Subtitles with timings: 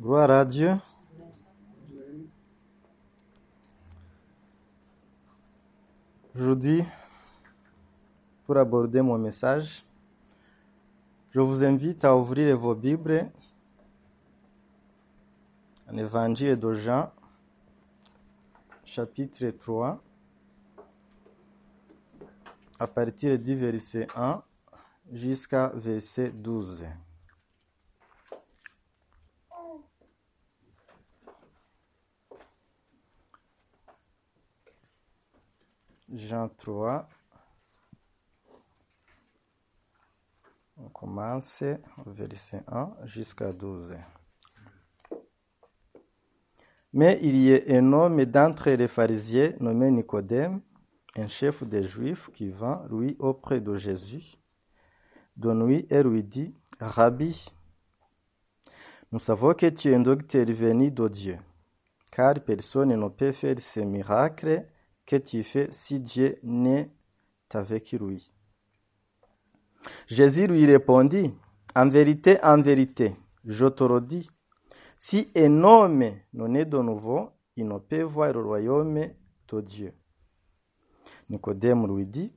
[0.00, 0.76] Gloire à Dieu.
[6.36, 6.84] Aujourd'hui,
[8.46, 9.84] pour aborder mon message,
[11.32, 13.28] je vous invite à ouvrir vos Bibles
[15.90, 17.10] en Évangile de Jean,
[18.84, 20.00] chapitre 3,
[22.78, 24.40] à partir du verset 1
[25.12, 26.84] jusqu'à verset 12.
[36.14, 37.06] Jean 3.
[40.78, 41.62] On commence
[42.06, 43.94] au verset 1 jusqu'à 12.
[46.94, 50.62] Mais il y a un homme d'entre les pharisiens nommé Nicodème,
[51.16, 54.38] un chef des Juifs, qui vint, lui, auprès de Jésus,
[55.36, 57.52] de nuit et lui dit, Rabbi,
[59.12, 61.38] nous savons que tu es un docteur venu de Dieu,
[62.10, 64.64] car personne ne peut faire ces miracles
[65.08, 66.90] que tu fais si Dieu n'est
[67.54, 68.30] avec lui.
[70.06, 71.32] Jésus lui répondit,
[71.74, 74.28] En vérité, en vérité, je te le dis,
[74.98, 79.06] si un homme non est de nouveau, il ne peut voir le royaume
[79.50, 79.94] de Dieu.
[81.30, 82.30] Nicodème lui dit,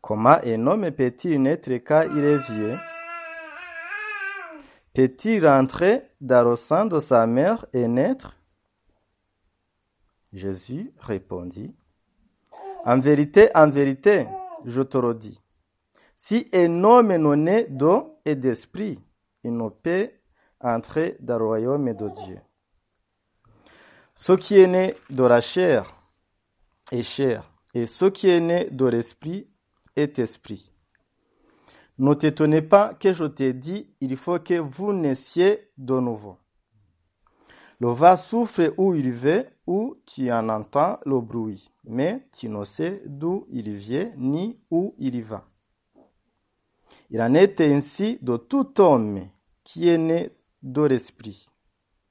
[0.00, 2.78] Comment un homme peut-il naître quand il est vieux?
[4.94, 8.35] Peut-il rentrer dans le sang de sa mère et naître
[10.36, 11.74] Jésus répondit,
[12.84, 14.26] En vérité, en vérité,
[14.64, 15.40] je te le dis,
[16.14, 17.10] si un homme
[17.48, 19.00] est d'eau et d'esprit,
[19.44, 20.10] il ne peut
[20.60, 22.38] entrer dans le royaume de Dieu.
[24.14, 25.94] Ce qui est né de la chair
[26.92, 29.48] est chair, et ce qui est né de l'esprit
[29.94, 30.70] est esprit.
[31.98, 36.36] Ne t'étonnez pas que je t'ai dit, il faut que vous naissiez de nouveau.
[37.78, 42.64] Le vent souffle où il veut, où tu en entends le bruit, mais tu ne
[42.64, 45.46] sais d'où il vient ni où il va.
[47.10, 49.28] Il en est ainsi de tout homme
[49.62, 50.30] qui est né
[50.62, 51.48] de l'esprit.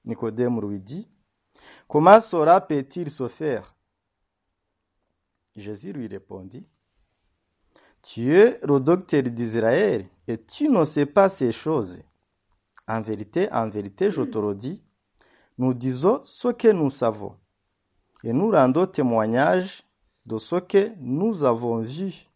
[0.05, 1.09] Nicodème lui dit,
[1.87, 3.75] Comment cela peut-il se faire?
[5.55, 6.67] Jésus lui répondit,
[8.03, 11.99] Tu es le docteur d'Israël et tu ne sais pas ces choses.
[12.87, 14.84] En vérité, en vérité, je te le dis,
[15.57, 17.35] nous disons ce que nous savons
[18.23, 19.83] et nous rendons témoignage
[20.25, 22.27] de ce que nous avons vu.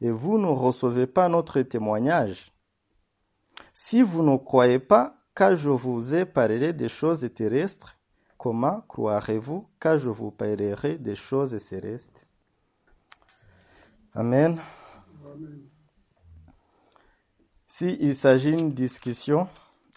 [0.00, 2.52] Et vous ne recevez pas notre témoignage.
[3.74, 7.96] Si vous ne croyez pas quand je vous ai parlé des choses terrestres,
[8.38, 12.26] comment croirez-vous quand je vous parlerai des choses célestes?
[14.14, 14.58] Amen.
[17.66, 19.48] Si il s'agit d'une discussion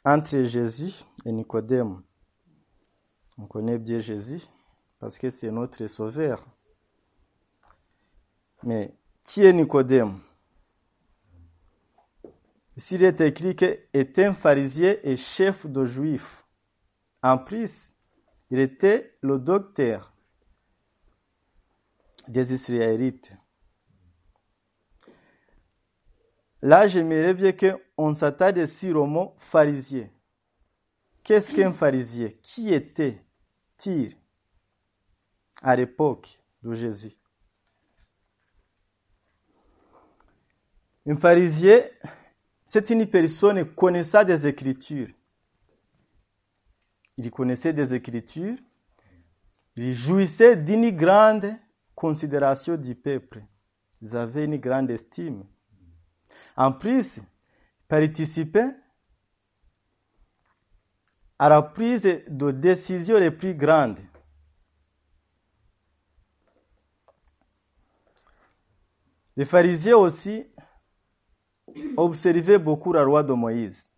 [0.06, 0.94] entre Jésus
[1.26, 2.02] et Nicodème,
[3.38, 4.42] on connaît bien Jésus
[5.00, 6.46] parce que c'est notre sauveur.
[8.64, 10.20] Mais qui est Nicodème?
[12.76, 16.46] Ici, il est écrit qu'il était un pharisien et chef de juifs.
[17.22, 17.94] En plus,
[18.50, 20.14] il était le docteur
[22.28, 23.32] des Israélites.
[26.62, 30.10] Là, j'aimerais bien qu'on s'attarde sur le mot pharisien.
[31.24, 32.32] Qu'est-ce qu'un pharisien?
[32.42, 32.74] Qui
[35.62, 37.16] à l'époque de Jésus
[41.06, 41.82] Un pharisien,
[42.66, 45.10] c'est une personne connaissant des Écritures.
[47.18, 48.56] Il connaissait des Écritures.
[49.76, 51.54] Il jouissait d'une grande
[51.94, 53.44] considération du peuple.
[54.02, 55.44] Ils avaient une grande estime.
[56.56, 57.20] En plus,
[57.88, 58.74] participait
[61.40, 64.00] à la prise de décisions les plus grandes.
[69.36, 70.46] Les pharisiens aussi
[71.98, 73.90] observaient beaucoup la loi de Moïse.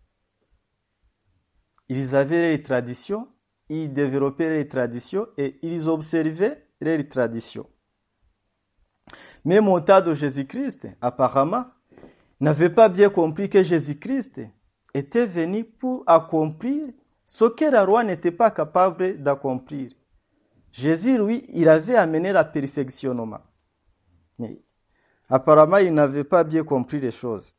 [1.88, 3.28] Ils avaient les traditions,
[3.68, 7.68] ils développaient les traditions et ils observaient les traditions.
[9.44, 11.66] Mais mon tas de Jésus-Christ, apparemment,
[12.40, 14.40] n'avait pas bien compris que Jésus-Christ
[14.94, 16.92] était venu pour accomplir
[17.26, 19.90] ce que la loi n'était pas capable d'accomplir.
[20.70, 23.40] Jésus, lui, il avait amené la perfectionnement.
[24.38, 24.62] Mais
[25.28, 27.52] apparemment, il n'avait pas bien compris les choses.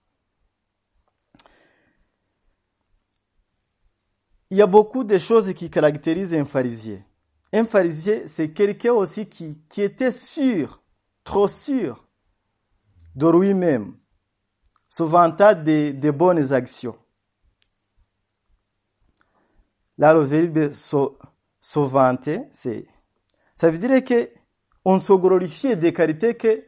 [4.50, 7.04] Il y a beaucoup de choses qui caractérisent un pharisien.
[7.52, 10.82] Un pharisien, c'est quelqu'un aussi qui, était sûr,
[11.26, 12.08] trop sûr
[13.16, 13.98] de lui-même,
[15.00, 16.96] vantant de, de bonnes actions.
[19.98, 21.18] Là, le verbe so,
[21.62, 22.88] c'est,
[23.56, 24.30] ça veut dire que
[24.86, 26.66] on se glorifie des qualités que,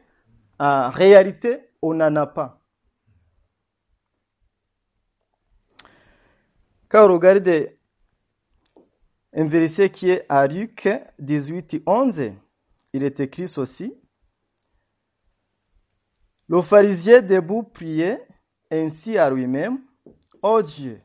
[0.58, 2.60] en réalité, on n'en a pas.
[6.88, 7.48] Quand on regarde
[9.32, 10.88] un verset qui est à Luc
[11.18, 12.32] 18 et 11,
[12.92, 13.94] il est écrit ceci.
[16.48, 18.26] Le pharisien debout priait
[18.72, 19.78] ainsi à lui-même,
[20.42, 21.00] Ô Dieu,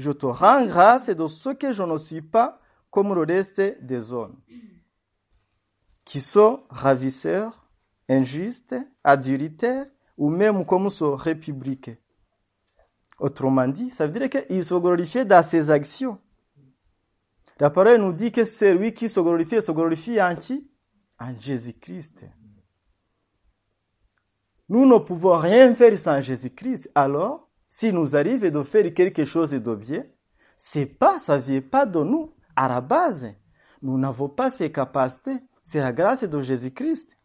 [0.00, 2.58] je te rends grâce de ce que je ne suis pas
[2.90, 4.40] comme le reste des hommes,
[6.04, 7.68] qui sont ravisseurs,
[8.08, 8.74] injustes,
[9.04, 9.86] adultères,
[10.16, 11.96] ou même comme ce républicain.
[13.18, 16.18] Autrement dit, ça veut dire qu'il se glorifiait dans ses actions.
[17.58, 20.34] La parole nous dit que c'est lui qui se glorifie, se glorifie en
[21.18, 22.24] En Jésus-Christ.
[24.70, 26.90] Nous ne pouvons rien faire sans Jésus-Christ.
[26.94, 30.04] Alors, s'il nous arrive de faire quelque chose de bien,
[30.58, 32.34] c'est pas, ça vient pas de nous.
[32.56, 33.32] À la base,
[33.80, 35.38] nous n'avons pas ces capacités.
[35.62, 37.16] C'est la grâce de Jésus-Christ.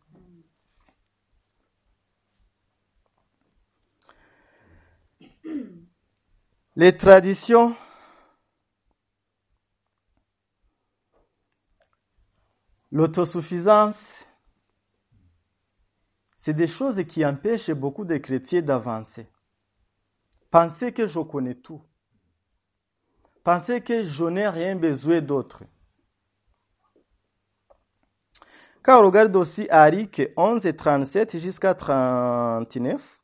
[6.77, 7.75] Les traditions
[12.91, 14.25] L'autosuffisance,
[16.37, 19.27] c'est des choses qui empêchent beaucoup de chrétiens d'avancer.
[20.55, 21.83] Penser que je connais tout.
[23.43, 25.63] Penser que je n'ai rien besoin d'autre.
[28.81, 33.19] Quand on regarde aussi Arik 11 et 37 jusqu'à 39,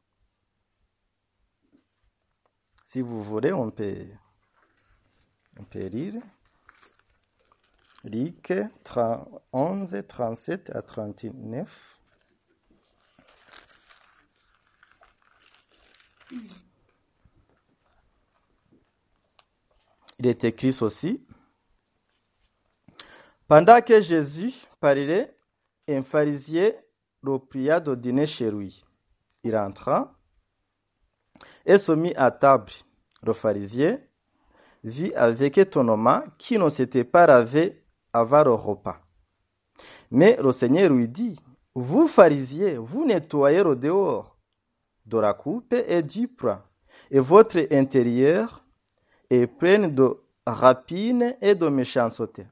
[2.86, 4.08] si vous voulez, on peut,
[5.58, 6.22] on peut lire.
[8.04, 8.52] Ric
[9.54, 11.98] 11, 37 à 39.
[20.24, 21.20] Il est écrit ceci.
[23.48, 25.36] Pendant que Jésus parlait,
[25.90, 26.74] un pharisien
[27.24, 28.86] le pria de dîner chez lui.
[29.44, 30.14] Il entra
[31.66, 32.72] et se mit à table.
[33.24, 34.00] Le pharisien
[34.84, 37.84] vit avec étonnement qui ne s'était pas lavé
[38.14, 39.02] avant le repas.
[40.12, 41.40] Mais le Seigneur lui dit,
[41.74, 44.38] vous pharisiens, vous nettoyez le dehors
[45.04, 46.64] de la coupe et du plat,
[47.10, 48.64] et votre intérieur
[49.32, 52.46] est plein de rapines et de méchanceté.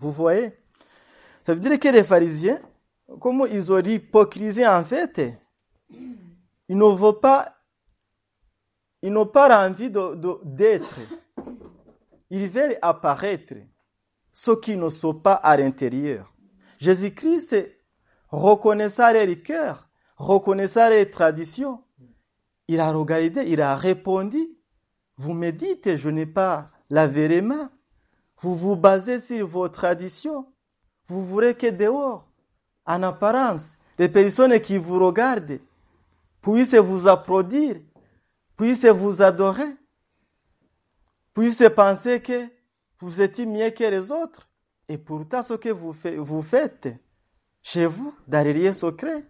[0.00, 0.52] Vous voyez?
[1.46, 2.60] Ça veut dire que les pharisiens,
[3.20, 5.20] comme ils ont hypocrisie en fait,
[6.68, 7.56] ils ne veulent pas,
[9.02, 11.00] ils n'ont pas envie d'être.
[12.30, 13.54] ils veulent apparaître
[14.32, 16.32] ceux qui ne sont pas à l'intérieur.
[16.78, 17.54] Jésus-Christ
[18.28, 21.82] reconnaissant les cœurs, reconnaissant les traditions.
[22.68, 24.48] Il a regardé, il a répondu.
[25.22, 27.70] Vous me dites, je n'ai pas la vraie main.
[28.38, 30.52] Vous vous basez sur vos traditions.
[31.06, 32.28] Vous voulez que dehors,
[32.84, 35.60] en apparence, les personnes qui vous regardent
[36.40, 37.76] puissent vous applaudir,
[38.56, 39.76] puissent vous adorer,
[41.34, 42.48] puissent penser que
[42.98, 44.48] vous êtes mieux que les autres.
[44.88, 46.88] Et pourtant, ce que vous faites
[47.62, 49.24] chez vous, derrière secret,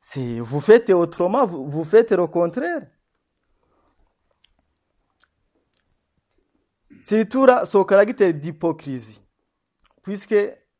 [0.00, 2.86] c'est vous faites autrement, vous, vous faites le contraire.
[7.02, 9.20] C'est tout là, ce caractère d'hypocrisie.
[10.02, 10.34] Puisque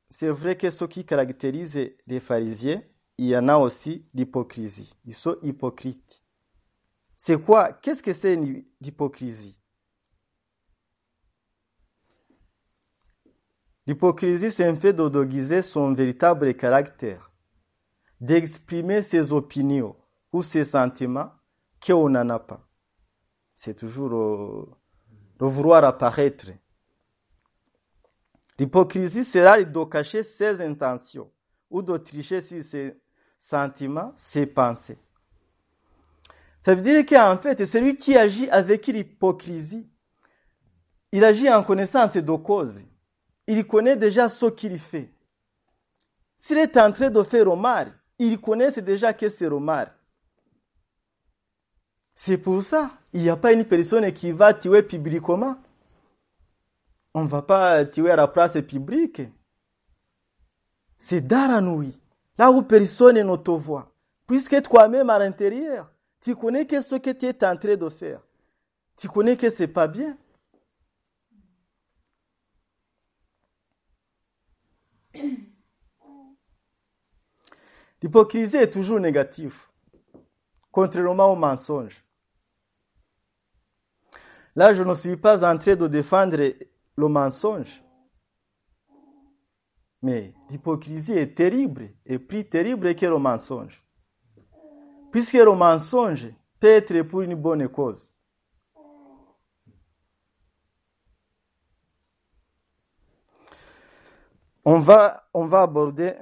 [0.09, 2.83] c'est vrai que ce qui caractérise les pharisiens,
[3.19, 4.95] il y en a aussi l'hypocrisie.
[5.05, 6.23] Ils sont hypocrites.
[7.17, 7.73] C'est quoi?
[7.73, 8.37] Qu'est-ce que c'est
[8.81, 9.57] l'hypocrisie?
[13.87, 17.27] L'hypocrisie, c'est un fait de déguiser son véritable caractère,
[18.21, 19.97] d'exprimer ses opinions
[20.33, 21.33] ou ses sentiments
[21.85, 22.69] qu'on n'en a pas.
[23.57, 24.79] C'est toujours
[25.43, 26.53] le vouloir apparaître.
[28.57, 31.33] L'hypocrisie sera de cacher ses intentions
[31.69, 32.97] ou de tricher ses
[33.41, 34.99] sentiments, ses pensées.
[36.65, 39.91] Ça veut dire qu'en fait, celui qui agit avec l'hypocrisie,
[41.11, 42.81] il agit en connaissance de cause.
[43.49, 45.13] Il connaît déjà ce qu'il fait.
[46.39, 49.93] S'il est en train de faire mal, il connaît déjà que c'est mal.
[52.15, 55.57] C'est pour ça, il n'y a pas une personne qui va tuer publiquement.
[57.15, 59.23] On ne va pas tuer à la place publique.
[60.99, 61.99] C'est nuit,
[62.39, 63.93] là où personne ne te voit.
[64.27, 68.21] Puisque toi-même à l'intérieur, tu connais que ce que tu es en train de faire.
[68.97, 70.17] Tu connais que ce n'est pas bien.
[78.03, 79.67] L'hypocrisie est toujours négative,
[80.71, 82.03] contrairement au mensonge.
[84.55, 86.37] Là, je ne suis pas en train de défendre
[86.97, 87.83] le mensonge.
[90.03, 93.83] Mais l'hypocrisie est terrible, et plus terrible que le mensonge.
[95.11, 96.29] Puisque le mensonge
[96.59, 98.09] peut être pour une bonne cause.
[104.65, 106.15] On va, on va aborder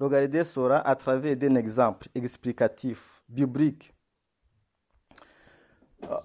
[0.00, 3.93] le Sora à travers d'un exemple explicatif, biblique.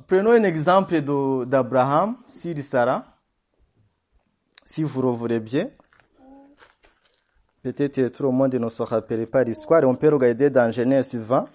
[0.08, 1.02] Prenons un exemple
[1.46, 3.06] d'Abraham sur Sarah.
[4.66, 5.70] Si vous revoulez bien,
[7.64, 9.84] peut-être le monde ne se rappelle pas l'histoire.
[9.84, 11.48] On peut regarder dans Genèse 20.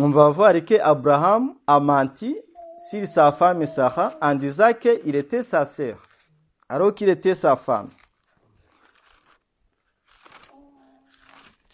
[0.00, 2.36] On va voir que Abraham a menti
[2.90, 6.02] sur sa femme Sarah en disant qu'il était sa sœur,
[6.68, 7.90] alors qu'il était sa femme.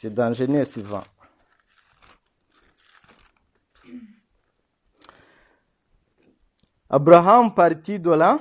[0.00, 1.02] C'est dans Genèse 20.
[6.88, 8.38] Abraham partit de là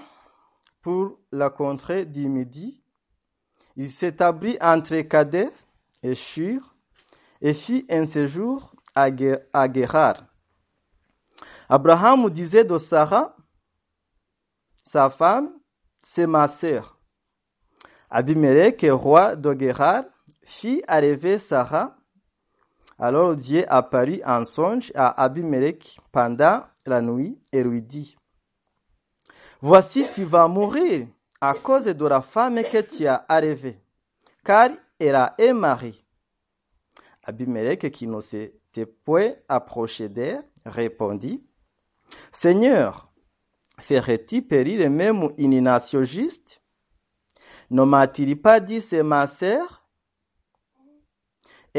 [0.84, 2.84] pour la contrée du Midi.
[3.76, 5.50] Il s'établit entre Kadesh
[6.04, 6.76] et Shur
[7.42, 10.28] et fit un séjour à Guérar.
[11.68, 13.36] Abraham disait de Sarah,
[14.84, 15.50] sa femme,
[16.04, 17.00] c'est ma sœur.
[18.12, 20.04] Abimelech, roi de Guérar,
[20.48, 21.98] fit arriver Sarah.
[22.98, 28.16] Alors Dieu apparut en songe à Abimelech pendant la nuit et lui dit,
[29.60, 31.08] Voici, tu vas mourir
[31.42, 33.80] à cause de la femme que tu as arrivée,
[34.44, 36.04] car elle a un mari.
[37.24, 41.44] Abimelech, qui ne s'était point approché d'elle, répondit,
[42.32, 43.12] Seigneur,
[43.80, 46.62] ferait-il périr même une nation juste?
[47.70, 49.77] Ne m'a-t-il pas dit c'est ma sœur?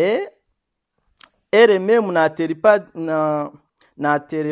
[0.00, 0.22] Et
[1.50, 2.54] elle-même n'a-t-elle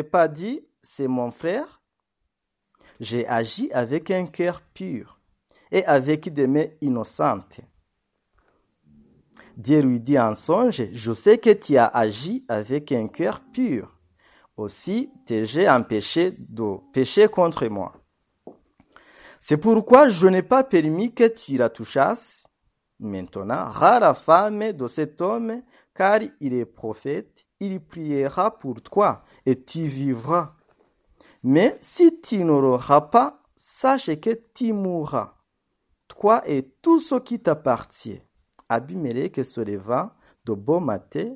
[0.09, 1.81] pas, dit c'est mon frère?
[2.99, 5.21] J'ai agi avec un cœur pur
[5.71, 7.61] et avec des mains innocentes.
[9.55, 13.97] Dieu lui dit en songe, je sais que tu as agi avec un cœur pur.
[14.57, 17.93] Aussi t'ai-je empêché de pécher contre moi.
[19.39, 22.43] C'est pourquoi je n'ai pas permis que tu la touchasses.
[22.99, 25.61] Maintenant, rare la femme de cet homme,
[25.93, 30.55] car il est prophète, il priera pour toi et tu vivras.
[31.43, 35.35] Mais si tu n'auras pas, sache que tu mourras,
[36.07, 38.21] toi et tout ce qui t'appartient.
[38.69, 41.35] Abimelech se leva de bon matin,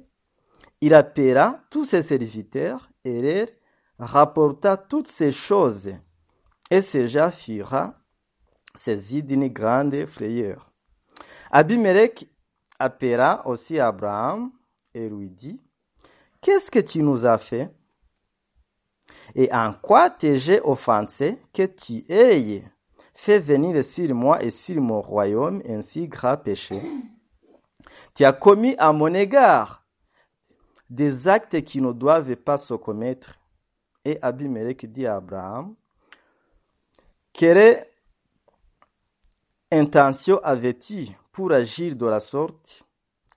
[0.82, 3.48] il appela tous ses serviteurs et leur
[4.00, 5.91] rapporta toutes ces choses.
[6.70, 7.96] Et Séja fira
[8.75, 10.71] saisi d'une grande frayeur.
[11.51, 12.27] Abimelech
[12.79, 14.51] appela aussi Abraham
[14.93, 15.62] et lui dit,
[16.41, 17.70] Qu'est-ce que tu nous as fait?
[19.36, 22.63] Et en quoi t'ai-je offensé que tu aies
[23.13, 26.81] fait venir sur moi et sur mon royaume un si grand péché?
[28.15, 29.86] Tu as commis à mon égard
[30.89, 33.38] des actes qui ne doivent pas se commettre.
[34.03, 35.75] Et Abimelech dit à Abraham,
[39.72, 42.84] intention avais-tu pour agir de la sorte?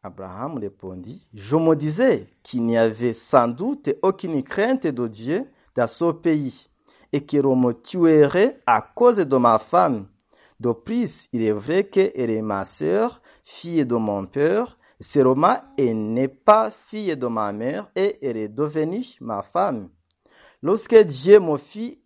[0.02, 5.86] Abraham répondit, je me disais qu'il n'y avait sans doute aucune crainte de Dieu dans
[5.86, 6.68] ce pays
[7.12, 10.08] et qu'il me tuerait à cause de ma femme.
[10.60, 14.78] De plus, il est vrai qu'elle est ma sœur, fille de mon père.
[15.00, 19.88] Seulement, elle n'est pas fille de ma mère et elle est devenue ma femme.
[20.62, 22.00] Lorsque Dieu me fit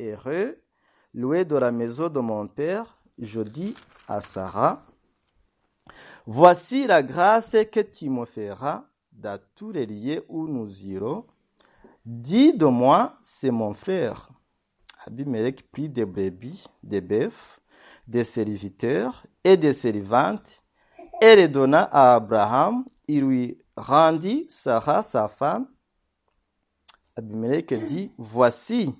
[0.00, 0.58] heureux,
[1.14, 3.74] loué de la maison de mon père, je dis
[4.08, 4.84] à Sarah,
[6.26, 11.26] Voici la grâce que tu me feras dans tous les lieux où nous irons.
[12.04, 14.28] Dis de moi, c'est mon frère.
[15.04, 17.60] Abimelech prit des brebis, des bœufs,
[18.06, 20.62] des serviteurs et des servantes
[21.20, 22.84] et les donna à Abraham.
[23.08, 25.66] Il lui rendit Sarah, sa femme.
[27.16, 28.94] Abimelech dit, voici,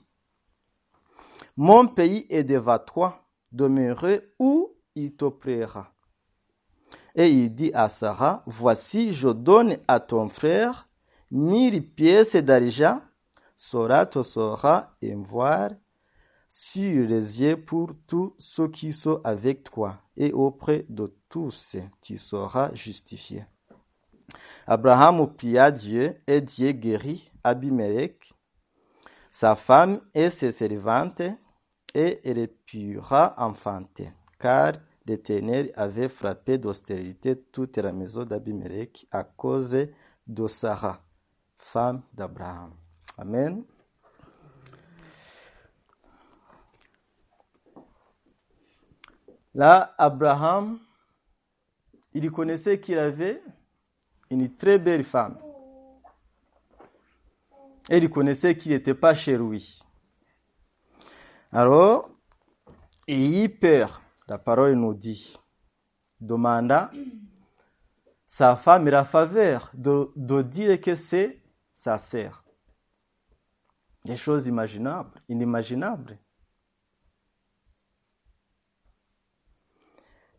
[1.57, 3.22] mon pays est devant toi,
[3.52, 5.92] demeurez où il te plaira.
[7.14, 10.88] Et il dit à Sarah, voici, je donne à ton frère
[11.30, 13.00] mille pièces d'argent,
[13.56, 15.71] Sora te un voir
[16.49, 22.18] sur les yeux pour tous ceux qui sont avec toi, et auprès de tous tu
[22.18, 23.47] seras justifié.
[24.66, 28.35] Abraham pria Dieu, et Dieu guérit Abimelech,
[29.30, 31.23] sa femme et ses servantes,
[31.95, 34.73] et elle pura enfanter, car
[35.07, 39.77] l'Éternel avait frappé d'austérité toute la maison d'Abimelech à cause
[40.27, 41.03] de Sarah,
[41.59, 42.73] femme d'Abraham.
[43.19, 43.65] Amen.
[49.55, 50.79] Là, Abraham,
[52.15, 53.43] il connaissait qu'il avait
[54.31, 55.39] une très belle femme.
[57.91, 59.83] Et il connaissait qu'il n'était pas chez lui.
[61.52, 62.09] Alors,
[63.06, 64.00] il peur.
[64.26, 65.37] La parole nous dit,
[66.18, 66.90] demanda
[68.26, 71.42] sa femme la faveur de, de dire que c'est
[71.75, 72.42] sa sœur.
[74.06, 76.18] Des choses imaginables, inimaginables.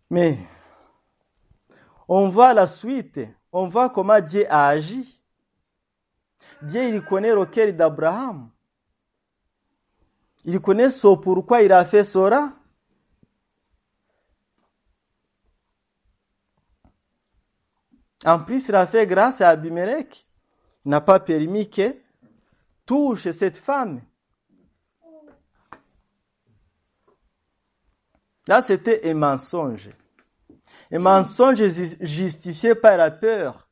[0.09, 0.39] Mais
[2.07, 3.19] on voit la suite,
[3.51, 5.21] on voit comment Dieu a agi.
[6.63, 8.52] Dieu, il connaît le cœur d'Abraham.
[10.45, 12.53] Il connaît ce pourquoi il a fait cela.
[18.25, 20.25] En plus, il a fait grâce à Abimelech.
[20.85, 21.95] Il n'a pas permis que
[22.85, 24.01] touche cette femme.
[28.47, 29.89] Là, c'était un mensonge.
[30.91, 31.63] Un mensonge
[32.01, 33.69] justifié par la peur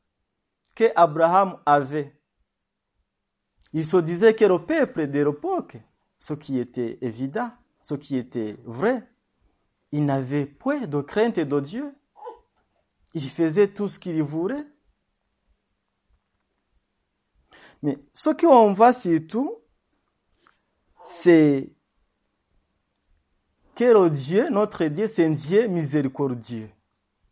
[0.74, 2.18] que Abraham avait.
[3.74, 5.76] Il se disait que le peuple de l'époque,
[6.22, 7.50] ce qui était évident,
[7.80, 9.02] ce qui était vrai,
[9.90, 11.92] il n'avait point de crainte de Dieu.
[13.12, 14.64] Il faisait tout ce qu'il voulait.
[17.82, 19.52] Mais ce qu'on voit surtout,
[21.04, 21.72] c'est
[23.74, 26.70] que le Dieu, notre Dieu, c'est un Dieu miséricordieux.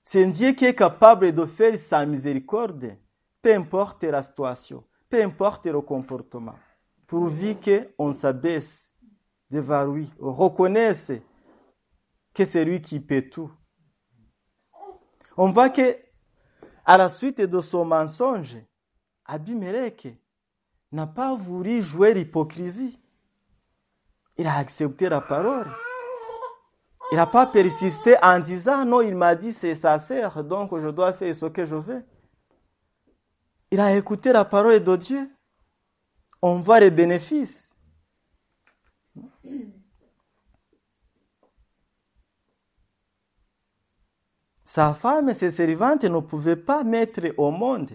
[0.02, 2.96] C'est un Dieu qui est capable de faire sa miséricorde,
[3.40, 6.56] peu importe la situation, peu importe le comportement,
[7.10, 8.88] pourvu qu'on s'abaisse
[9.50, 11.10] devant lui, on reconnaisse
[12.32, 13.50] que c'est lui qui paie tout.
[15.36, 15.96] On voit que,
[16.86, 18.58] à la suite de son mensonge,
[19.24, 20.06] Abimelech
[20.92, 22.96] n'a pas voulu jouer l'hypocrisie.
[24.36, 25.66] Il a accepté la parole.
[27.10, 30.88] Il n'a pas persisté en disant non, il m'a dit c'est sa sœur, donc je
[30.88, 32.04] dois faire ce que je veux.
[33.72, 35.28] Il a écouté la parole de Dieu.
[36.42, 37.74] On voit les bénéfices.
[44.64, 47.90] Sa femme et ses servantes ne pouvaient pas mettre au monde,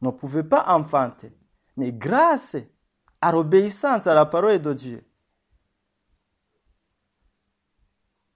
[0.00, 1.32] ne pouvaient pas enfanter.
[1.76, 2.56] Mais grâce
[3.20, 5.04] à l'obéissance à la parole de Dieu,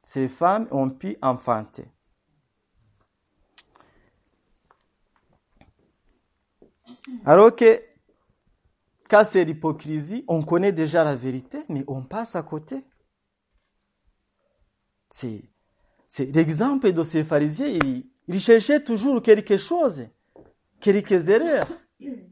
[0.05, 1.91] ces femmes ont pu enfanter.
[7.25, 7.83] Alors que,
[9.09, 12.85] quand c'est l'hypocrisie, on connaît déjà la vérité, mais on passe à côté.
[15.11, 15.43] C'est,
[16.19, 17.79] l'exemple de ces pharisiens.
[18.29, 20.07] Ils, cherchaient toujours quelque chose,
[20.81, 21.67] quelques erreurs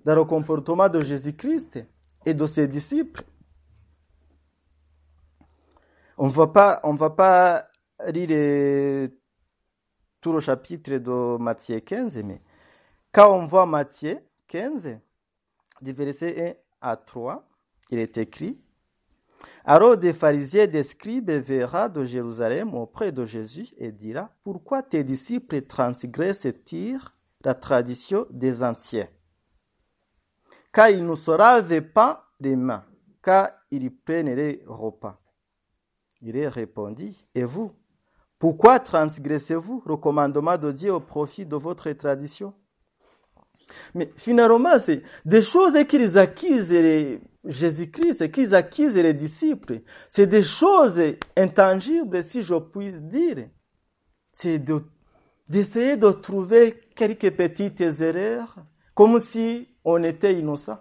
[0.05, 1.79] dans le comportement de Jésus-Christ
[2.27, 3.23] et de ses disciples.
[6.19, 7.69] On ne va pas, on va pas
[8.09, 9.09] lire
[10.21, 12.43] tout le chapitre de Matthieu 15, mais
[13.13, 14.99] quand on voit Matthieu 15,
[15.81, 17.45] du verset 1 à 3,
[17.91, 18.59] il est écrit
[19.65, 25.03] Alors des pharisiens des scribes verra de Jérusalem auprès de Jésus et dira Pourquoi tes
[25.03, 26.47] disciples transgressent
[27.45, 29.09] la tradition des anciens?
[30.73, 32.85] Car ils ne se pas les mains,
[33.23, 35.21] car ils prennent les repas.
[36.23, 37.73] Il répondit Et vous
[38.39, 42.55] Pourquoi transgressez-vous le commandement de Dieu au profit de votre tradition?
[43.95, 49.81] Mais finalement, c'est des choses qu'ils acquisent les Jésus-Christ, qu'ils acquisent les disciples.
[50.09, 51.01] C'est des choses
[51.37, 53.49] intangibles, si je puis dire.
[54.33, 54.63] C'est
[55.49, 58.57] d'essayer de, trouver quelques petites erreurs,
[58.95, 60.79] comme si on était innocent.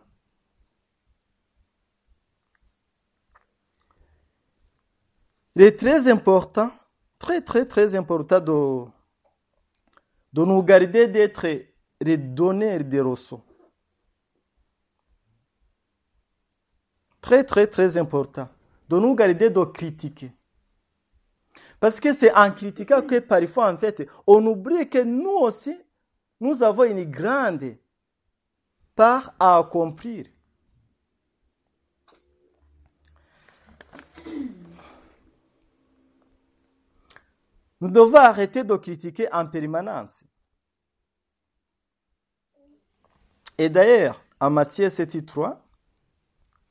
[5.56, 6.70] Il est très important,
[7.18, 8.86] très très très important de,
[10.34, 11.46] de nous garder d'être
[12.02, 13.36] les donneurs des reçus.
[17.22, 18.50] Très, très, très important.
[18.88, 20.32] De nous garder de critiquer.
[21.80, 25.76] Parce que c'est en critiquant que parfois, en fait, on oublie que nous aussi,
[26.40, 27.78] nous avons une grande
[28.96, 30.28] part à accomplir.
[37.82, 40.24] Nous devons arrêter de critiquer en permanence.
[43.58, 45.58] Et d'ailleurs, en Matthieu 7.3,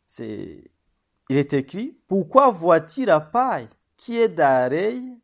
[0.06, 0.70] c'est,
[1.28, 4.70] il est écrit, pourquoi vois-tu la paille qui est dans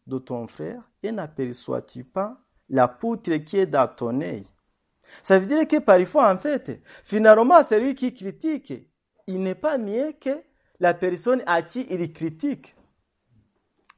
[0.07, 4.47] de ton frère et n'aperçois-tu pas la poutre qui est dans ton œil?
[5.23, 8.73] Ça veut dire que parfois, en fait, finalement, celui qui critique,
[9.27, 10.43] il n'est pas mieux que
[10.79, 12.75] la personne à qui il critique.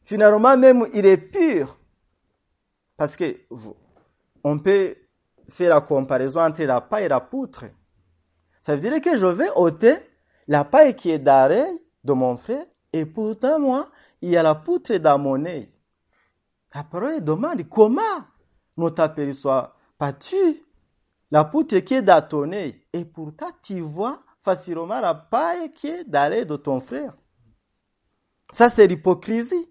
[0.05, 1.79] Finalement, même, il est pur.
[2.96, 3.37] Parce que
[4.44, 4.96] on peut
[5.52, 7.64] faire la comparaison entre la paille et la poutre.
[8.60, 9.96] Ça veut dire que je vais ôter
[10.48, 11.70] la paille qui est d'arrêt
[12.04, 15.72] de mon frère, et pourtant, moi, il y a la poutre dans mon œil.
[16.74, 18.02] La parole demande comment
[18.76, 20.64] ne t'aperçois pas-tu
[21.30, 25.88] la poutre qui est dans ton œil, et pourtant tu vois facilement la paille qui
[25.88, 27.14] est dans de ton frère.
[28.52, 29.68] Ça, c'est l'hypocrisie.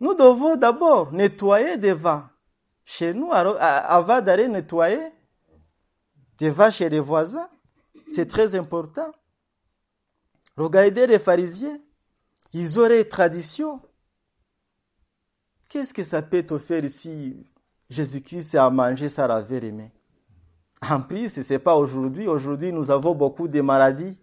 [0.00, 2.24] Nous devons d'abord nettoyer devant
[2.86, 5.12] chez nous avant d'aller nettoyer
[6.38, 7.50] devant chez les voisins.
[8.10, 9.12] C'est très important.
[10.56, 11.78] Regardez les pharisiens.
[12.52, 13.82] Ils auraient tradition.
[15.68, 17.44] Qu'est-ce que ça peut te faire ici
[17.90, 19.90] Jésus-Christ a mangé ça laver les mains.
[20.88, 22.28] En plus, ce n'est pas aujourd'hui.
[22.28, 24.16] Aujourd'hui, nous avons beaucoup de maladies.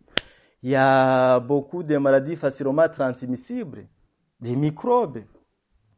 [0.62, 3.88] Il y a beaucoup de maladies facilement transmissibles,
[4.40, 5.24] des microbes.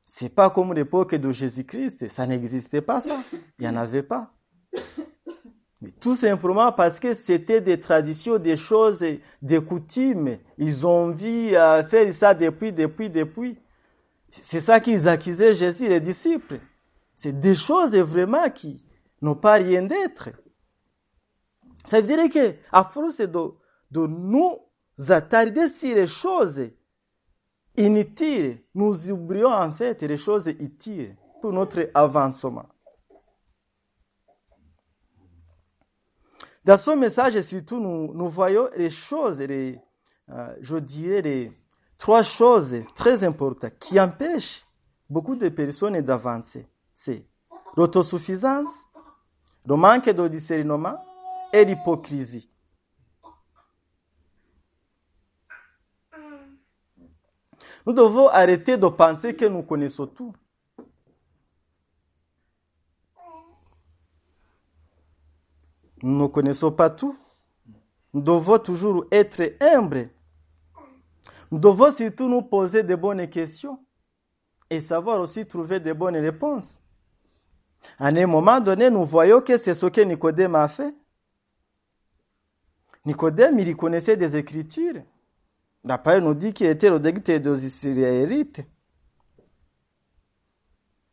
[0.08, 2.10] C'est pas comme l'époque de Jésus-Christ.
[2.10, 3.20] Ça n'existait pas, ça.
[3.60, 4.32] Il n'y en avait pas.
[5.82, 9.04] Mais tout simplement parce que c'était des traditions, des choses,
[9.42, 10.38] des coutumes.
[10.58, 13.58] Ils ont vu à faire ça depuis, depuis, depuis.
[14.30, 16.60] C'est ça qu'ils accusaient Jésus, les disciples.
[17.16, 18.84] C'est des choses vraiment qui
[19.22, 20.30] n'ont pas rien d'être.
[21.86, 23.52] Ça veut dire que, à force de,
[23.92, 24.60] de nous
[25.10, 26.62] attarder sur les choses
[27.78, 32.66] inutiles, nous oublions en fait les choses utiles pour notre avancement.
[36.64, 39.80] Dans ce message, surtout, nous, nous voyons les choses, les,
[40.30, 41.52] euh, je dirais les
[41.98, 44.66] trois choses très importantes qui empêchent
[45.08, 46.68] beaucoup de personnes d'avancer.
[46.94, 47.24] C'est
[47.78, 48.72] l'autosuffisance,
[49.66, 50.96] le manque de discernement
[51.54, 52.50] et l'hypocrisie.
[57.86, 60.34] Nous devons arrêter de penser que nous connaissons tout.
[66.02, 67.18] Nous ne connaissons pas tout.
[68.14, 70.10] Nous devons toujours être humbles.
[71.52, 73.80] Nous devons surtout nous poser de bonnes questions
[74.70, 76.80] et savoir aussi trouver de bonnes réponses.
[78.00, 80.94] À un moment donné, nous voyons que c'est ce que Nicodème a fait.
[83.06, 85.04] Nicodème, il connaissait des Écritures.
[85.86, 88.62] La parole nous dit qu'il était le déguité des Israélites.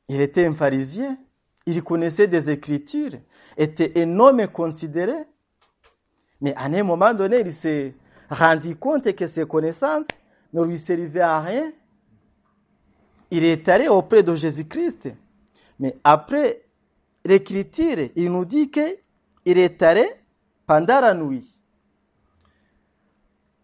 [0.08, 1.18] Il était un pharisien.
[1.66, 3.12] Il connaissait des Écritures.
[3.58, 5.12] Était un homme considéré.
[6.40, 7.94] Mais à un moment donné, il s'est
[8.30, 10.06] rendu compte que ses connaissances
[10.54, 11.70] ne lui servaient à rien.
[13.30, 15.10] Il est allé auprès de Jésus-Christ.
[15.78, 16.64] Mais après
[17.26, 18.96] l'écriture, il nous dit qu'il
[19.44, 20.08] est allé
[20.66, 21.51] pendant la nuit.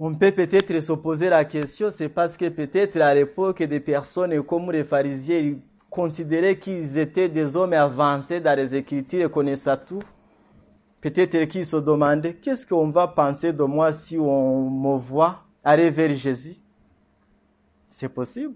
[0.01, 4.43] On peut peut-être se poser la question, c'est parce que peut-être à l'époque des personnes
[4.45, 5.59] comme les pharisiens ils
[5.91, 10.03] considéraient qu'ils étaient des hommes avancés dans les écritures et connaissaient tout.
[11.01, 15.91] Peut-être qu'ils se demandaient, qu'est-ce qu'on va penser de moi si on me voit aller
[15.91, 16.57] vers Jésus?
[17.91, 18.55] C'est possible.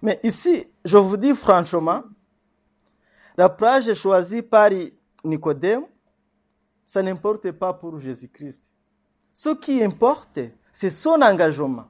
[0.00, 2.04] Mais ici, je vous dis franchement,
[3.36, 4.70] la plage choisie par
[5.24, 5.84] Nicodème,
[6.86, 8.62] ça n'importe pas pour Jésus-Christ.
[9.34, 10.38] Ce qui importe,
[10.72, 11.86] c'est son engagement.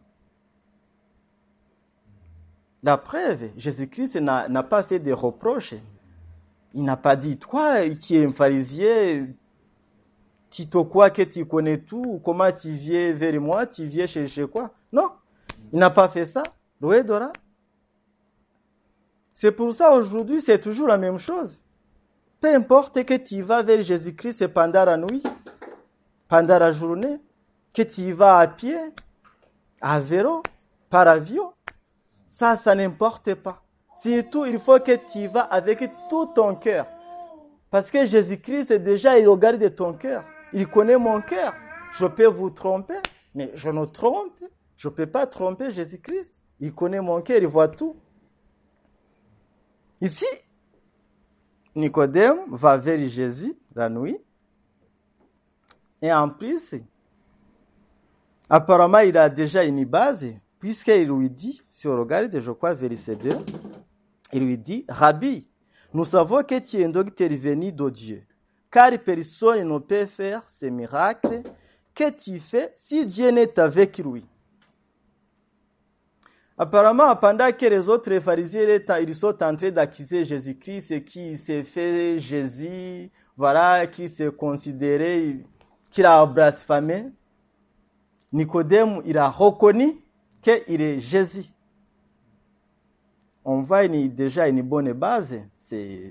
[2.82, 5.74] La preuve, Jésus-Christ n'a pas fait de reproches.
[6.72, 9.28] Il n'a pas dit, toi qui es un pharisien,
[10.50, 14.46] tu te crois que tu connais tout, comment tu viens vers moi, tu viens chercher
[14.46, 14.72] quoi?
[14.92, 15.10] Non,
[15.72, 16.42] il n'a pas fait ça.
[16.80, 17.32] Dora.
[19.32, 21.58] C'est pour ça aujourd'hui, c'est toujours la même chose.
[22.40, 25.22] Peu importe que tu vas vers Jésus-Christ pendant la nuit,
[26.28, 27.18] pendant la journée,
[27.74, 28.78] que tu vas à pied,
[29.80, 30.42] à vélo,
[30.88, 31.52] par avion,
[32.28, 33.62] ça, ça n'importe pas.
[33.96, 36.86] Surtout, il faut que tu vas avec tout ton cœur.
[37.70, 40.24] Parce que Jésus-Christ, déjà, il regarde ton cœur.
[40.52, 41.52] Il connaît mon cœur.
[41.94, 42.98] Je peux vous tromper,
[43.34, 44.42] mais je ne trompe.
[44.76, 46.42] Je ne peux pas tromper Jésus-Christ.
[46.60, 47.96] Il connaît mon cœur, il voit tout.
[50.00, 50.26] Ici,
[51.74, 54.18] Nicodème va vers Jésus la nuit.
[56.02, 56.74] Et en plus,
[58.48, 60.26] apparemment, il a déjà une base,
[60.58, 63.30] puisqu'il lui dit, si on regarde, je crois, verset 2,
[64.32, 65.46] il lui dit, Rabbi,
[65.92, 68.22] nous savons que tu es un docteur venu de Dieu,
[68.70, 71.42] car personne ne peut faire ces miracles
[71.94, 74.26] que tu fais si Dieu n'est avec lui.
[76.56, 82.18] Apparemment, pendant que les autres pharisiens ils sont en train d'accuser Jésus-Christ, qui s'est fait
[82.20, 85.44] Jésus, voilà, qui s'est considéré,
[85.90, 87.06] qu'il a blasphémé,
[88.34, 89.96] Nicodème, il a reconnu
[90.42, 91.46] qu'il est Jésus.
[93.44, 95.36] On voit déjà une bonne base,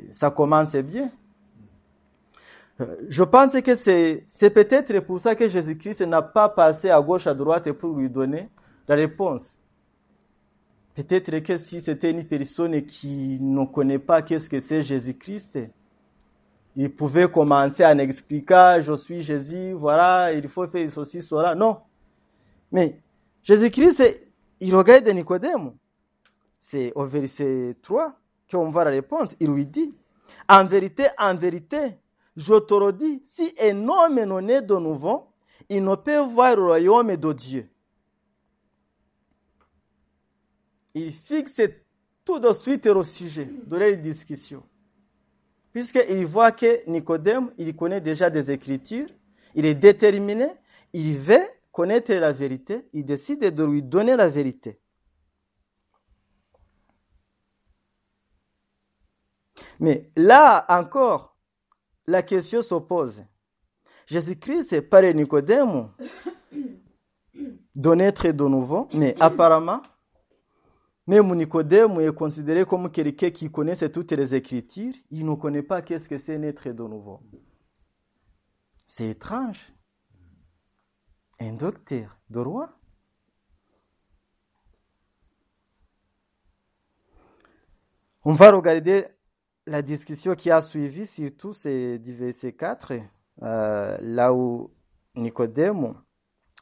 [0.10, 1.12] ça commence bien.
[2.80, 7.28] Euh, je pense que c'est peut-être pour ça que Jésus-Christ n'a pas passé à gauche,
[7.28, 8.50] à droite pour lui donner
[8.88, 9.60] la réponse.
[10.96, 15.60] Peut-être que si c'était une personne qui ne connaît pas qu'est-ce que c'est Jésus-Christ,
[16.78, 21.54] il pouvait commencer en expliquant, je suis Jésus, voilà, il faut faire ceci, cela.
[21.54, 21.80] Non.
[22.74, 23.00] Mais
[23.44, 24.04] Jésus-Christ,
[24.60, 25.74] il regarde Nicodème.
[26.60, 28.18] C'est au verset 3
[28.50, 29.36] qu'on voit la réponse.
[29.40, 29.94] Il lui dit,
[30.50, 31.98] en vérité, en vérité,
[32.36, 35.28] je te le dis, si un homme est né de nouveau,
[35.70, 37.70] il ne peut voir le royaume de Dieu.
[40.96, 41.62] Il fixe
[42.26, 44.64] tout de suite le sujet de la discussion.
[45.72, 49.10] Puisqu'il voit que Nicodème, il connaît déjà des Écritures,
[49.54, 50.48] il est déterminé,
[50.92, 54.80] il veut connaître la vérité, il décide de lui donner la vérité.
[59.80, 61.36] Mais là encore,
[62.06, 63.24] la question s'oppose.
[64.06, 65.90] Jésus-Christ par Nicodème
[67.76, 69.82] de naître de nouveau, mais apparemment,
[71.08, 75.82] même Nicodème est considéré comme quelqu'un qui connaît toutes les Écritures, il ne connaît pas
[75.82, 77.22] qu'est-ce que c'est naître de nouveau.
[78.86, 79.74] C'est étrange.
[81.46, 82.70] Un docteur de roi.
[88.24, 89.08] On va regarder
[89.66, 92.94] la discussion qui a suivi, surtout c'est du verset 4,
[93.42, 94.72] euh, là où
[95.16, 95.94] Nicodème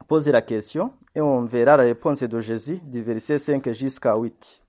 [0.07, 4.63] pose la question et on verra la réponse de Jésus du verset 5 jusqu'à 8.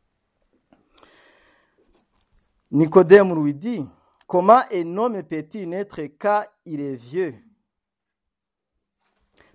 [2.70, 3.86] Nicodème lui dit,
[4.26, 7.34] comment un homme peut-il naître quand il est vieux?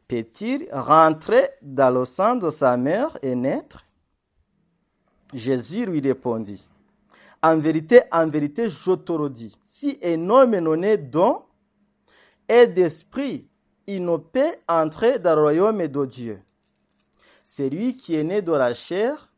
[0.08, 3.84] Peut-il rentrer dans le sang de sa mère et naître
[5.34, 6.66] Jésus lui répondit,
[7.42, 11.44] en vérité, en vérité, je te le dis, si un homme est né don
[12.48, 13.48] et d'esprit,
[13.86, 16.40] il ne peut entrer dans le royaume de Dieu.
[17.46, 19.32] Celui qui est né de la chair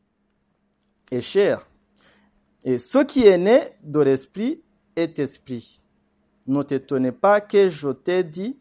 [1.11, 1.67] est chair.
[2.63, 4.63] Et ce qui est né de l'esprit
[4.95, 5.81] est esprit.
[6.47, 8.57] Ne t'étonnez pas que je t'ai dit,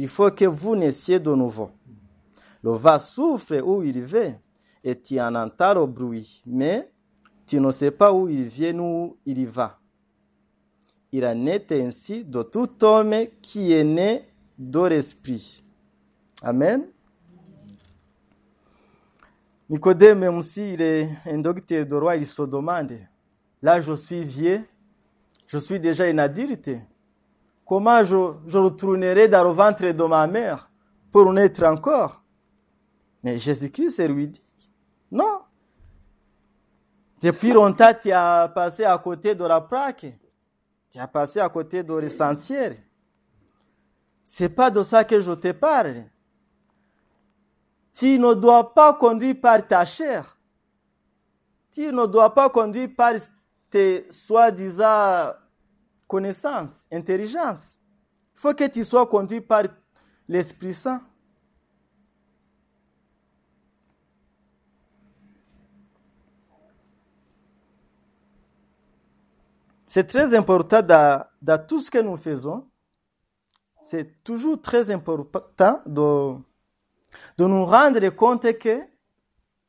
[0.00, 1.70] il faut que vous naissiez de nouveau.
[2.62, 4.30] Le vent souffre où il va
[4.82, 6.90] et tu en entends le bruit, mais
[7.46, 9.78] tu ne sais pas où il vient ou où il va.
[11.12, 14.24] Il en est ainsi de tout homme qui est né
[14.58, 15.62] de l'esprit.
[16.40, 16.86] Amen.
[19.68, 22.94] Nicodème, même s'il est un docteur de roi, il se demande,
[23.60, 24.62] là je suis vieux,
[25.46, 26.70] je suis déjà un adulte,
[27.70, 28.16] comment je,
[28.58, 30.68] retournerai dans le ventre de ma mère
[31.12, 32.20] pour naître encore?
[33.22, 34.42] Mais Jésus-Christ lui dit,
[35.12, 35.42] non,
[37.22, 40.06] depuis longtemps, tu as passé à côté de la plaque.
[40.90, 42.76] Tu as passé à côté de l'essentiel.
[44.24, 46.06] C'est pas de ça que je te parle.
[47.92, 50.36] Tu ne dois pas conduire par ta chair.
[51.70, 53.12] Tu ne dois pas conduire par
[53.70, 55.34] tes soi-disant
[56.10, 57.78] connaissances, intelligence.
[58.34, 59.62] Il faut que tu sois conduit par
[60.28, 61.00] l'Esprit Saint.
[69.86, 72.66] C'est très important dans, tout ce que nous faisons.
[73.84, 76.34] C'est toujours très important de,
[77.38, 78.80] de nous rendre compte que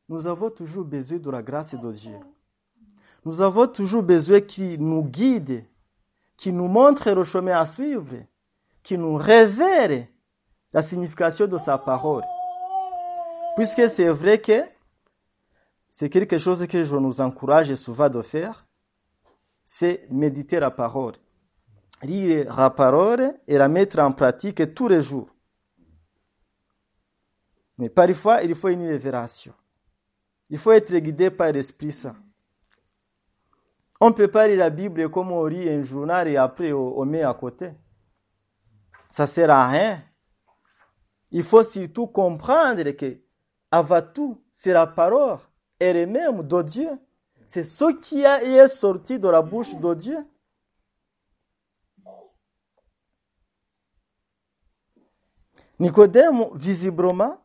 [0.08, 2.18] nous avons toujours besoin de la grâce de Dieu.
[3.24, 5.64] Nous avons toujours besoin qu'il nous guide,
[6.42, 8.16] qu'il nous montre le chemin à suivre,
[8.82, 10.08] qu'il nous révèle
[10.72, 12.24] la signification de sa parole.
[13.54, 14.64] Puisque c'est vrai que
[15.88, 18.66] c'est quelque chose que je nous encourage souvent de faire,
[19.64, 21.14] c'est méditer la parole.
[22.02, 25.28] Lire la parole et la mettre en pratique tous les jours.
[27.78, 29.54] Mais parfois, il faut une révélation.
[30.50, 32.16] Il faut être guidé par l'Esprit Saint.
[34.04, 37.04] On ne peut pas lire la Bible comme on lit un journal et après on
[37.04, 37.70] met à côté.
[39.12, 40.02] Ça ne sert à rien.
[41.30, 43.22] Il faut surtout comprendre que,
[43.70, 45.38] avant tout, c'est la parole
[45.78, 46.90] elle-même de Dieu
[47.46, 50.26] c'est ce qui est sorti de la bouche de Dieu.
[55.78, 57.38] Nicodème, visiblement,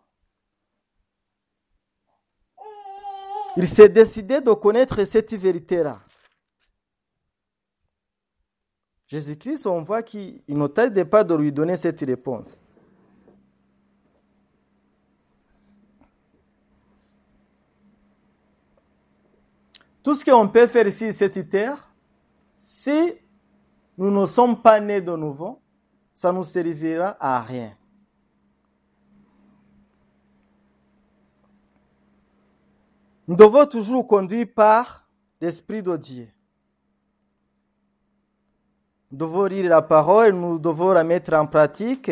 [3.58, 6.07] Il s'est décidé de connaître cette vérité-là.
[9.08, 12.58] Jésus-Christ, on voit qu'il ne tarde pas de lui donner cette réponse.
[20.04, 21.90] Tout ce qu'on peut faire ici, cette terre,
[22.60, 23.14] si
[23.98, 25.62] nous ne sommes pas nés de nouveau,
[26.14, 27.76] ça ne nous servira à rien.
[33.28, 35.10] Nous devons toujours conduire par
[35.42, 36.30] l'Esprit de Dieu.
[39.12, 42.12] Devons lire la parole, nous devons la mettre en pratique.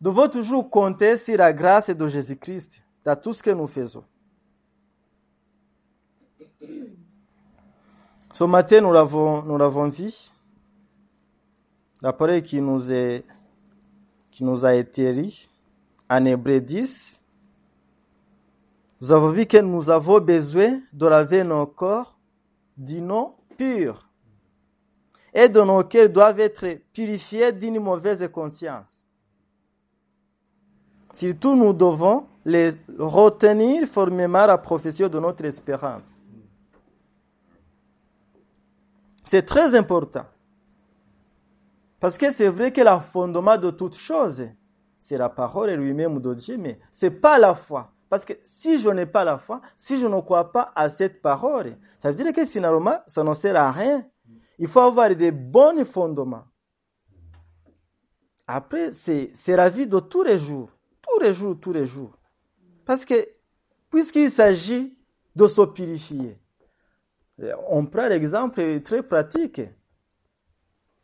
[0.00, 4.04] Nous devons toujours compter sur la grâce de Jésus-Christ dans tout ce que nous faisons.
[8.32, 10.12] Ce matin, nous l'avons, nous l'avons vu.
[12.00, 13.24] La parole qui nous, est,
[14.30, 15.48] qui nous a été lue
[16.08, 17.20] en Hébreu 10.
[19.00, 22.16] Nous avons vu que nous avons besoin de laver nos corps
[22.76, 24.07] du nom pur
[25.32, 29.02] et de nos cœurs doivent être purifiés d'une mauvaise conscience.
[31.12, 36.20] Surtout, nous devons les retenir formellement la profession de notre espérance.
[39.24, 40.24] C'est très important.
[42.00, 44.44] Parce que c'est vrai que le fondement de toute chose,
[44.98, 47.90] c'est la parole lui-même de Dieu, mais ce n'est pas la foi.
[48.08, 51.20] Parce que si je n'ai pas la foi, si je ne crois pas à cette
[51.20, 54.06] parole, ça veut dire que finalement, ça ne sert à rien.
[54.58, 56.44] Il faut avoir des bons fondements.
[58.46, 60.70] Après, c'est la vie de tous les jours.
[61.02, 62.16] Tous les jours, tous les jours.
[62.84, 63.28] Parce que,
[63.90, 64.96] puisqu'il s'agit
[65.36, 66.38] de se purifier,
[67.68, 69.60] on prend l'exemple très pratique.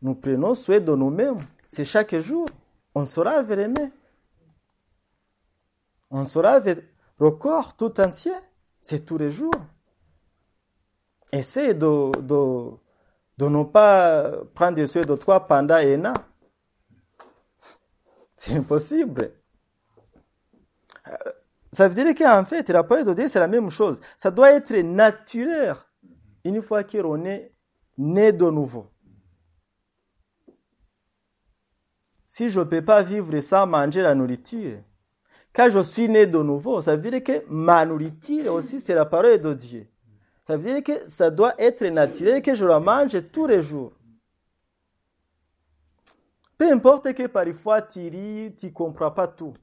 [0.02, 1.40] Nous prenons soin de nous-mêmes.
[1.68, 2.46] C'est chaque jour.
[2.94, 3.90] On se lave les mains.
[6.10, 6.82] On se lave
[7.18, 8.32] le corps tout entier.
[8.80, 9.54] C'est tous les jours.
[11.32, 12.70] Essayez de,
[13.36, 16.14] de ne pas prendre soin de toi pendant un an.
[18.36, 19.32] C'est impossible.
[21.72, 24.00] Ça veut dire qu'en fait, la parole de Dieu, c'est la même chose.
[24.16, 25.74] Ça doit être naturel
[26.44, 27.52] une fois qu'on est
[27.98, 28.90] né de nouveau.
[32.28, 34.78] Si je ne peux pas vivre sans manger la nourriture,
[35.52, 39.06] quand je suis né de nouveau, ça veut dire que ma nourriture aussi, c'est la
[39.06, 39.86] parole de Dieu.
[40.46, 43.92] Ça veut dire que ça doit être naturel, que je la mange tous les jours.
[46.56, 49.54] Peu importe que parfois tu ris, tu ne comprends pas tout.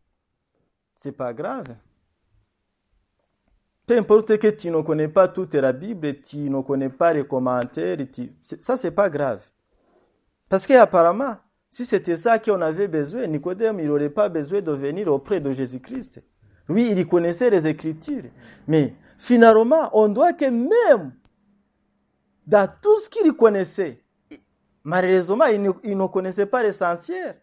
[0.95, 1.75] C'est pas grave.
[3.85, 7.25] Peu importe que tu ne connais pas toute la Bible, tu ne connais pas les
[7.25, 8.31] commentaires, tu...
[8.43, 9.43] ça c'est pas grave.
[10.47, 11.37] Parce qu'apparemment,
[11.69, 15.51] si c'était ça qu'on avait besoin, Nicodème, il n'aurait pas besoin de venir auprès de
[15.51, 16.21] Jésus-Christ.
[16.67, 18.25] Oui, il connaissait les Écritures.
[18.67, 21.13] Mais finalement, on doit que même
[22.47, 24.01] dans tout ce qu'il connaissait,
[24.83, 27.39] malheureusement, il ne, connaissait pas l'essentiel.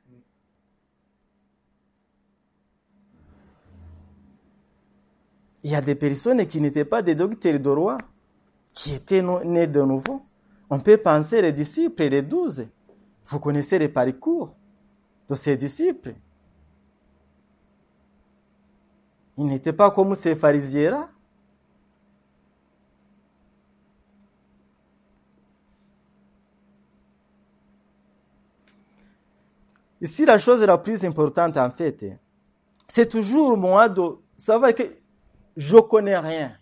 [5.62, 7.98] Il y a des personnes qui n'étaient pas des docteurs de roi,
[8.74, 10.22] qui étaient nés de nouveau.
[10.68, 12.66] On peut penser les disciples, les douze.
[13.26, 14.52] Vous connaissez les parcours
[15.28, 16.14] de ces disciples.
[19.36, 21.08] Ils n'étaient pas comme ces pharisiens-là.
[30.00, 32.04] Ici, la chose la plus importante, en fait,
[32.86, 34.02] c'est toujours moi de
[34.36, 34.84] savoir que
[35.56, 36.56] je connais rien.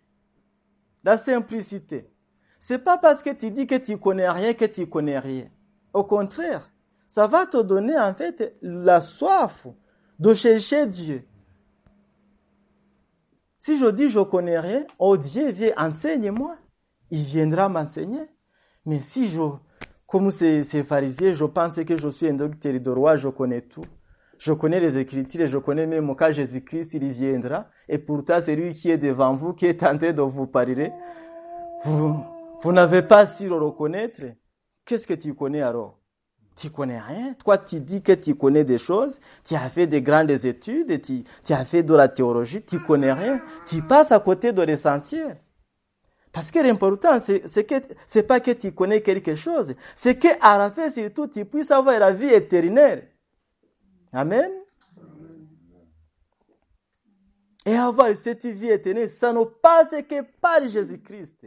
[1.04, 2.10] La simplicité.
[2.58, 5.48] C'est pas parce que tu dis que tu connais rien que tu connais rien.
[5.92, 6.68] Au contraire,
[7.06, 9.66] ça va te donner en fait la soif
[10.18, 11.24] de chercher Dieu.
[13.58, 16.56] Si je dis je connais rien, oh Dieu, viens, enseigne-moi.
[17.10, 18.26] Il viendra m'enseigner.
[18.84, 19.40] Mais si je,
[20.06, 23.62] comme ces, ces pharisiens, je pense que je suis un docteur de roi, je connais
[23.62, 23.84] tout.
[24.38, 27.68] Je connais les Écritures, je connais même quand Jésus-Christ il viendra.
[27.88, 30.92] Et pourtant, c'est lui qui est devant vous, qui est tenté de vous parler.
[31.84, 32.16] Vous,
[32.60, 34.22] vous n'avez pas su le reconnaître.
[34.84, 35.98] Qu'est-ce que tu connais alors?
[36.54, 37.34] Tu connais rien?
[37.34, 39.18] Toi, tu dis que tu connais des choses.
[39.44, 41.00] Tu as fait des grandes études.
[41.02, 42.62] Tu, tu as fait de la théologie.
[42.62, 43.40] Tu connais rien.
[43.66, 45.38] Tu passes à côté de l'essentiel.
[46.36, 47.76] Parce que l'important, c'est que
[48.06, 51.70] c'est pas que tu connais quelque chose, c'est que à la fin surtout tu puisses
[51.70, 53.10] avoir la vie éternelle.
[54.12, 54.52] Amen.
[57.64, 61.46] Et avoir cette vie éternelle, ça ne passe que par Jésus-Christ.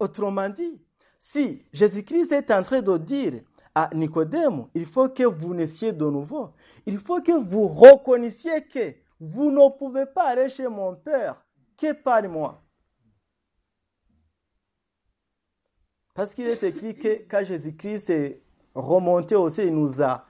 [0.00, 0.82] Autrement dit,
[1.20, 3.42] si Jésus-Christ est en train de dire
[3.76, 6.50] à Nicodème, il faut que vous naissiez de nouveau,
[6.84, 11.40] il faut que vous reconnaissiez que vous ne pouvez pas aller chez mon Père
[11.78, 12.60] que par moi.
[16.14, 18.42] Parce qu'il est écrit que quand Jésus-Christ est
[18.74, 20.26] remonté aussi, il nous a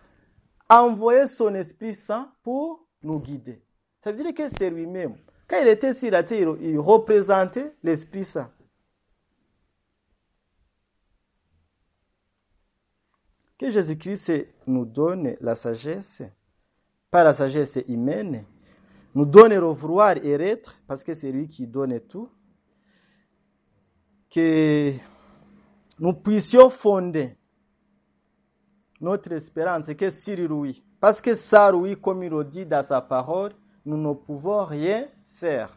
[0.68, 3.62] envoyé son Esprit Saint pour nous guider.
[4.03, 5.16] Ça veut dire que c'est lui-même.
[5.49, 8.51] Quand il était sur la terre, il représentait l'Esprit Saint.
[13.59, 14.33] Que Jésus-Christ
[14.66, 16.22] nous donne la sagesse,
[17.11, 18.45] pas la sagesse humaine,
[19.14, 22.28] nous donne le vouloir et être, parce que c'est lui qui donne tout,
[24.30, 24.95] que
[26.03, 27.36] nous puissions fonder
[29.00, 30.82] notre espérance que sur lui.
[30.98, 33.53] Parce que ça, lui, comme il le dit dans sa parole,
[33.86, 35.72] nous ne pouvons rien faire.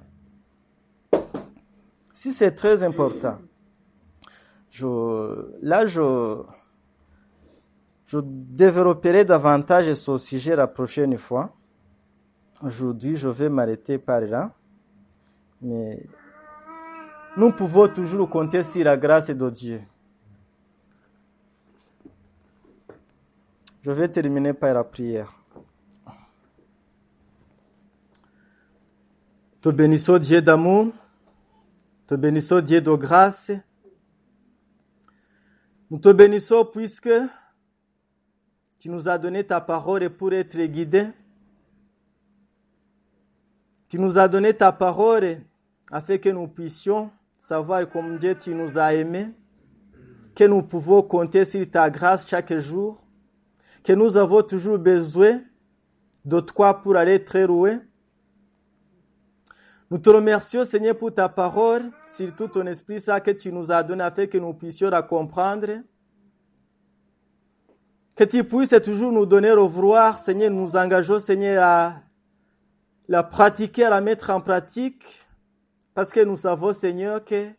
[2.11, 3.37] Si c'est très important,
[4.71, 6.41] je, là, je,
[8.07, 11.53] je développerai davantage ce sujet la prochaine fois.
[12.63, 14.51] Aujourd'hui, je vais m'arrêter par là.
[15.61, 16.03] Mais
[17.37, 19.81] nous pouvons toujours compter sur la grâce de Dieu.
[23.85, 25.31] Je vais terminer par la prière.
[29.61, 30.91] Te bénissons Dieu d'amour,
[32.07, 33.51] te bénissons Dieu de grâce.
[35.91, 37.11] Nous te bénissons puisque
[38.79, 41.09] tu nous as donné ta parole pour être guidés.
[43.87, 45.41] Tu nous as donné ta parole
[45.91, 49.27] afin que nous puissions savoir comme Dieu tu nous as aimés,
[50.33, 53.04] que nous pouvons compter sur ta grâce chaque jour,
[53.85, 55.41] que nous avons toujours besoin
[56.25, 57.79] de toi pour aller très loin.
[59.91, 63.83] Nous te remercions, Seigneur, pour ta parole, surtout ton Esprit ça que tu nous as
[63.83, 65.83] donné afin que nous puissions la comprendre.
[68.15, 72.01] Que tu puisses toujours nous donner au vouloir, Seigneur, nous engageons, Seigneur, à
[73.07, 75.03] la pratiquer, à la mettre en pratique,
[75.93, 77.51] parce que nous savons, Seigneur, que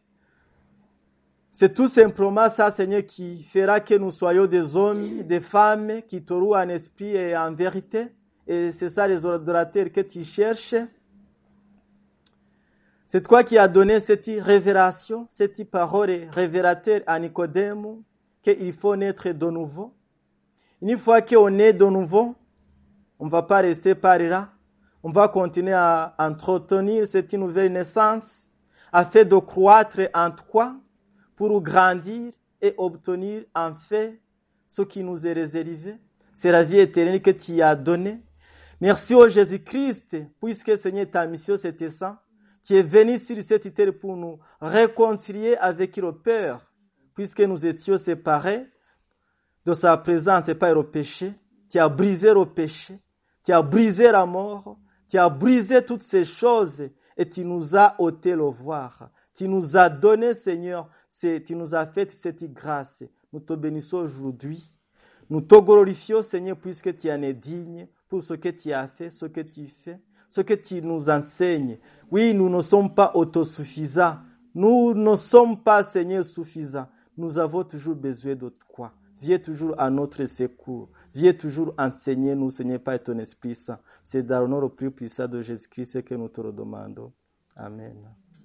[1.58, 6.22] c'est tout simplement ça, Seigneur, qui fera que nous soyons des hommes, des femmes qui
[6.22, 8.08] te louent en esprit et en vérité.
[8.46, 10.74] Et c'est ça les adorateurs que tu cherches.
[13.06, 18.02] C'est toi qui as donné cette révélation, cette parole révélateur à Nicodème,
[18.42, 19.94] qu'il faut naître de nouveau.
[20.82, 22.34] Une fois qu'on est de nouveau,
[23.18, 24.50] on ne va pas rester par là.
[25.02, 28.50] On va continuer à entretenir cette nouvelle naissance
[28.92, 30.76] afin de croître en toi
[31.36, 34.20] pour grandir et obtenir en fait
[34.66, 35.96] ce qui nous est réservé.
[36.34, 38.20] C'est la vie éternelle que tu as donnée.
[38.80, 42.22] Merci au Jésus-Christ, puisque Seigneur, ta mission c'était ça.
[42.62, 46.66] Tu es venu sur cette terre pour nous réconcilier avec le Père,
[47.14, 48.66] puisque nous étions séparés
[49.64, 51.32] de sa présence et pas le péché.
[51.70, 52.98] Tu as brisé le péché.
[53.44, 54.78] Tu as brisé la mort.
[55.08, 56.82] Tu as brisé toutes ces choses
[57.16, 59.10] et tu nous as ôté le voir.
[59.36, 63.04] Tu nous as donné, Seigneur, tu nous as fait cette grâce.
[63.32, 64.74] Nous te bénissons aujourd'hui.
[65.28, 69.10] Nous te glorifions, Seigneur, puisque tu en es digne pour ce que tu as fait,
[69.10, 71.78] ce que tu fais, ce que tu nous enseignes.
[72.10, 74.16] Oui, nous ne sommes pas autosuffisants.
[74.54, 76.88] Nous ne sommes pas, Seigneur, suffisants.
[77.14, 80.88] Nous avons toujours besoin de quoi Viens toujours à notre secours.
[81.14, 83.80] Viens toujours enseigner nous, Seigneur, par ton Esprit Saint.
[84.02, 87.12] C'est dans le nom le plus puissant de Jésus-Christ que nous te le demandons.
[87.54, 87.96] Amen.